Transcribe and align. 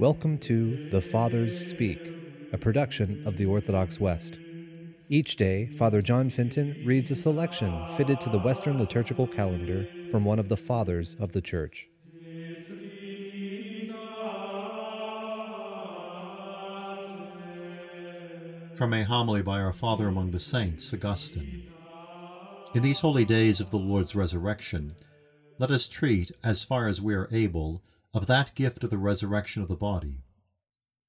Welcome 0.00 0.38
to 0.38 0.88
The 0.88 1.02
Fathers 1.02 1.68
Speak, 1.68 2.00
a 2.54 2.56
production 2.56 3.22
of 3.26 3.36
the 3.36 3.44
Orthodox 3.44 4.00
West. 4.00 4.38
Each 5.10 5.36
day, 5.36 5.66
Father 5.76 6.00
John 6.00 6.30
Fenton 6.30 6.82
reads 6.86 7.10
a 7.10 7.14
selection 7.14 7.86
fitted 7.98 8.18
to 8.22 8.30
the 8.30 8.38
Western 8.38 8.78
liturgical 8.78 9.26
calendar 9.26 9.86
from 10.10 10.24
one 10.24 10.38
of 10.38 10.48
the 10.48 10.56
Fathers 10.56 11.16
of 11.20 11.32
the 11.32 11.42
Church. 11.42 11.90
From 18.76 18.94
a 18.94 19.02
homily 19.02 19.42
by 19.42 19.60
our 19.60 19.74
Father 19.74 20.08
among 20.08 20.30
the 20.30 20.38
Saints, 20.38 20.94
Augustine. 20.94 21.70
In 22.72 22.80
these 22.80 23.00
holy 23.00 23.26
days 23.26 23.60
of 23.60 23.68
the 23.68 23.76
Lord's 23.76 24.14
resurrection, 24.14 24.94
let 25.58 25.70
us 25.70 25.86
treat, 25.86 26.30
as 26.42 26.64
far 26.64 26.88
as 26.88 27.02
we 27.02 27.12
are 27.12 27.28
able, 27.30 27.82
of 28.12 28.26
that 28.26 28.54
gift 28.54 28.82
of 28.82 28.90
the 28.90 28.98
resurrection 28.98 29.62
of 29.62 29.68
the 29.68 29.76
body. 29.76 30.22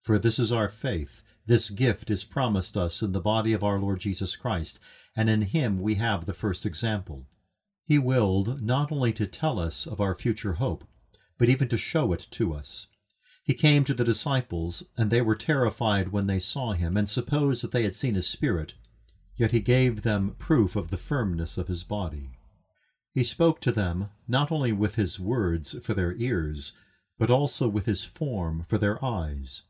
For 0.00 0.18
this 0.18 0.38
is 0.38 0.50
our 0.50 0.68
faith. 0.68 1.22
This 1.46 1.70
gift 1.70 2.10
is 2.10 2.24
promised 2.24 2.76
us 2.76 3.02
in 3.02 3.12
the 3.12 3.20
body 3.20 3.52
of 3.52 3.62
our 3.62 3.78
Lord 3.78 4.00
Jesus 4.00 4.36
Christ, 4.36 4.80
and 5.16 5.30
in 5.30 5.42
him 5.42 5.80
we 5.80 5.94
have 5.94 6.26
the 6.26 6.34
first 6.34 6.66
example. 6.66 7.26
He 7.84 7.98
willed 7.98 8.62
not 8.62 8.92
only 8.92 9.12
to 9.14 9.26
tell 9.26 9.58
us 9.58 9.86
of 9.86 10.00
our 10.00 10.14
future 10.14 10.54
hope, 10.54 10.84
but 11.38 11.48
even 11.48 11.68
to 11.68 11.78
show 11.78 12.12
it 12.12 12.26
to 12.32 12.52
us. 12.52 12.88
He 13.42 13.54
came 13.54 13.84
to 13.84 13.94
the 13.94 14.04
disciples, 14.04 14.82
and 14.96 15.10
they 15.10 15.22
were 15.22 15.34
terrified 15.34 16.12
when 16.12 16.26
they 16.26 16.38
saw 16.38 16.72
him, 16.72 16.96
and 16.96 17.08
supposed 17.08 17.62
that 17.62 17.70
they 17.72 17.82
had 17.82 17.94
seen 17.94 18.16
a 18.16 18.22
spirit. 18.22 18.74
Yet 19.36 19.52
he 19.52 19.60
gave 19.60 20.02
them 20.02 20.34
proof 20.38 20.76
of 20.76 20.90
the 20.90 20.96
firmness 20.96 21.56
of 21.56 21.68
his 21.68 21.84
body. 21.84 22.30
He 23.14 23.24
spoke 23.24 23.60
to 23.60 23.72
them 23.72 24.10
not 24.26 24.52
only 24.52 24.72
with 24.72 24.96
his 24.96 25.18
words 25.18 25.74
for 25.82 25.94
their 25.94 26.14
ears, 26.16 26.72
but 27.18 27.30
also 27.30 27.68
with 27.68 27.86
his 27.86 28.04
form 28.04 28.64
for 28.68 28.78
their 28.78 29.04
eyes. 29.04 29.62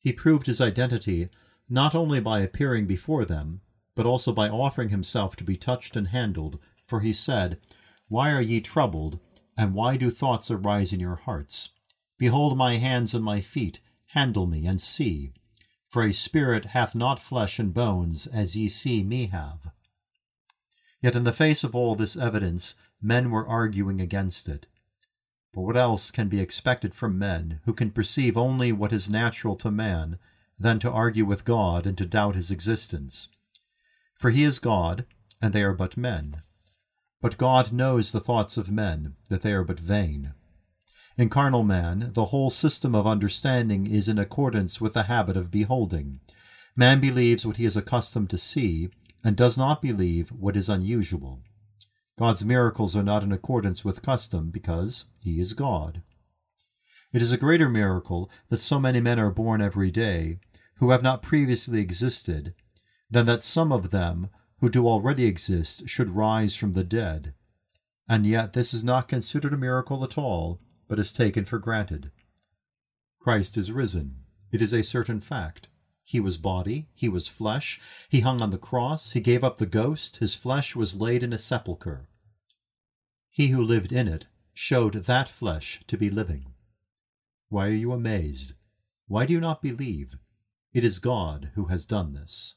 He 0.00 0.12
proved 0.12 0.46
his 0.46 0.60
identity 0.60 1.28
not 1.68 1.94
only 1.94 2.18
by 2.18 2.40
appearing 2.40 2.86
before 2.86 3.24
them, 3.24 3.60
but 3.94 4.06
also 4.06 4.32
by 4.32 4.48
offering 4.48 4.88
himself 4.88 5.36
to 5.36 5.44
be 5.44 5.56
touched 5.56 5.96
and 5.96 6.08
handled, 6.08 6.58
for 6.86 7.00
he 7.00 7.12
said, 7.12 7.60
Why 8.08 8.32
are 8.32 8.40
ye 8.40 8.60
troubled, 8.60 9.18
and 9.56 9.74
why 9.74 9.96
do 9.96 10.10
thoughts 10.10 10.50
arise 10.50 10.92
in 10.92 11.00
your 11.00 11.16
hearts? 11.16 11.70
Behold 12.16 12.56
my 12.56 12.76
hands 12.76 13.12
and 13.12 13.24
my 13.24 13.40
feet, 13.40 13.80
handle 14.06 14.46
me, 14.46 14.66
and 14.66 14.80
see. 14.80 15.32
For 15.88 16.04
a 16.04 16.12
spirit 16.12 16.66
hath 16.66 16.94
not 16.94 17.18
flesh 17.18 17.58
and 17.58 17.74
bones, 17.74 18.26
as 18.26 18.56
ye 18.56 18.68
see 18.68 19.02
me 19.02 19.26
have. 19.26 19.70
Yet 21.02 21.14
in 21.14 21.24
the 21.24 21.32
face 21.32 21.64
of 21.64 21.74
all 21.74 21.94
this 21.94 22.16
evidence, 22.16 22.74
men 23.00 23.30
were 23.30 23.46
arguing 23.46 24.00
against 24.00 24.48
it. 24.48 24.66
But 25.54 25.62
what 25.62 25.76
else 25.76 26.10
can 26.10 26.28
be 26.28 26.40
expected 26.40 26.94
from 26.94 27.18
men 27.18 27.60
who 27.64 27.72
can 27.72 27.90
perceive 27.90 28.36
only 28.36 28.70
what 28.72 28.92
is 28.92 29.08
natural 29.08 29.56
to 29.56 29.70
man 29.70 30.18
than 30.58 30.78
to 30.80 30.90
argue 30.90 31.24
with 31.24 31.44
God 31.44 31.86
and 31.86 31.96
to 31.98 32.06
doubt 32.06 32.34
his 32.34 32.50
existence? 32.50 33.28
For 34.14 34.30
he 34.30 34.44
is 34.44 34.58
God, 34.58 35.06
and 35.40 35.52
they 35.52 35.62
are 35.62 35.74
but 35.74 35.96
men. 35.96 36.42
But 37.20 37.38
God 37.38 37.72
knows 37.72 38.10
the 38.10 38.20
thoughts 38.20 38.56
of 38.56 38.70
men, 38.70 39.16
that 39.28 39.42
they 39.42 39.52
are 39.52 39.64
but 39.64 39.80
vain. 39.80 40.34
In 41.16 41.28
carnal 41.28 41.64
man, 41.64 42.10
the 42.12 42.26
whole 42.26 42.50
system 42.50 42.94
of 42.94 43.06
understanding 43.06 43.86
is 43.86 44.08
in 44.08 44.18
accordance 44.18 44.80
with 44.80 44.92
the 44.92 45.04
habit 45.04 45.36
of 45.36 45.50
beholding. 45.50 46.20
Man 46.76 47.00
believes 47.00 47.44
what 47.44 47.56
he 47.56 47.64
is 47.64 47.76
accustomed 47.76 48.30
to 48.30 48.38
see, 48.38 48.90
and 49.24 49.36
does 49.36 49.58
not 49.58 49.82
believe 49.82 50.30
what 50.30 50.56
is 50.56 50.68
unusual. 50.68 51.40
God's 52.18 52.44
miracles 52.44 52.96
are 52.96 53.04
not 53.04 53.22
in 53.22 53.30
accordance 53.30 53.84
with 53.84 54.02
custom 54.02 54.50
because 54.50 55.04
he 55.20 55.40
is 55.40 55.52
God. 55.52 56.02
It 57.12 57.22
is 57.22 57.30
a 57.30 57.38
greater 57.38 57.68
miracle 57.68 58.28
that 58.48 58.58
so 58.58 58.80
many 58.80 59.00
men 59.00 59.20
are 59.20 59.30
born 59.30 59.62
every 59.62 59.92
day 59.92 60.40
who 60.78 60.90
have 60.90 61.02
not 61.02 61.22
previously 61.22 61.80
existed 61.80 62.54
than 63.08 63.26
that 63.26 63.44
some 63.44 63.70
of 63.70 63.90
them 63.90 64.30
who 64.58 64.68
do 64.68 64.88
already 64.88 65.26
exist 65.26 65.88
should 65.88 66.10
rise 66.10 66.56
from 66.56 66.72
the 66.72 66.82
dead. 66.82 67.34
And 68.08 68.26
yet 68.26 68.52
this 68.52 68.74
is 68.74 68.82
not 68.82 69.06
considered 69.06 69.54
a 69.54 69.58
miracle 69.58 70.02
at 70.02 70.18
all, 70.18 70.60
but 70.88 70.98
is 70.98 71.12
taken 71.12 71.44
for 71.44 71.60
granted. 71.60 72.10
Christ 73.20 73.56
is 73.56 73.70
risen. 73.70 74.24
It 74.50 74.60
is 74.60 74.72
a 74.72 74.82
certain 74.82 75.20
fact. 75.20 75.67
He 76.08 76.20
was 76.20 76.38
body, 76.38 76.88
he 76.94 77.06
was 77.06 77.28
flesh, 77.28 77.78
he 78.08 78.20
hung 78.20 78.40
on 78.40 78.48
the 78.48 78.56
cross, 78.56 79.12
he 79.12 79.20
gave 79.20 79.44
up 79.44 79.58
the 79.58 79.66
ghost, 79.66 80.16
his 80.16 80.34
flesh 80.34 80.74
was 80.74 80.94
laid 80.94 81.22
in 81.22 81.34
a 81.34 81.38
sepulchre. 81.38 82.08
He 83.28 83.48
who 83.48 83.62
lived 83.62 83.92
in 83.92 84.08
it 84.08 84.24
showed 84.54 84.94
that 84.94 85.28
flesh 85.28 85.82
to 85.86 85.98
be 85.98 86.08
living. 86.08 86.54
Why 87.50 87.66
are 87.66 87.72
you 87.72 87.92
amazed? 87.92 88.54
Why 89.06 89.26
do 89.26 89.34
you 89.34 89.40
not 89.40 89.60
believe? 89.60 90.16
It 90.72 90.82
is 90.82 90.98
God 90.98 91.50
who 91.56 91.66
has 91.66 91.84
done 91.84 92.14
this. 92.14 92.54